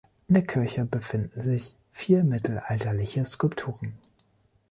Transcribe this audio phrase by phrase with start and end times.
[0.27, 3.93] In der Kirche befinden sich vier mittelalterliche Skulpturen.